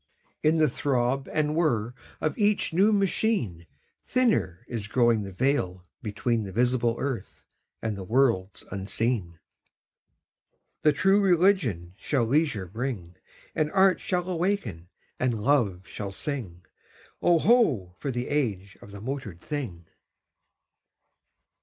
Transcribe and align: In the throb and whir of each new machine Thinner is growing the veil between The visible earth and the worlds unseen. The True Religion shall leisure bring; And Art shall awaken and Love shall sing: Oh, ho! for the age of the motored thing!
In 0.41 0.57
the 0.57 0.67
throb 0.67 1.29
and 1.31 1.55
whir 1.55 1.93
of 2.21 2.35
each 2.35 2.73
new 2.73 2.91
machine 2.91 3.67
Thinner 4.07 4.65
is 4.67 4.87
growing 4.87 5.21
the 5.21 5.31
veil 5.31 5.85
between 6.01 6.41
The 6.41 6.51
visible 6.51 6.95
earth 6.97 7.43
and 7.83 7.95
the 7.95 8.03
worlds 8.03 8.63
unseen. 8.71 9.37
The 10.81 10.91
True 10.91 11.21
Religion 11.21 11.93
shall 11.99 12.25
leisure 12.25 12.65
bring; 12.65 13.13
And 13.53 13.71
Art 13.73 14.01
shall 14.01 14.27
awaken 14.27 14.89
and 15.19 15.43
Love 15.43 15.85
shall 15.87 16.09
sing: 16.09 16.65
Oh, 17.21 17.37
ho! 17.37 17.93
for 17.99 18.09
the 18.09 18.27
age 18.27 18.79
of 18.81 18.89
the 18.89 19.01
motored 19.01 19.39
thing! 19.39 19.85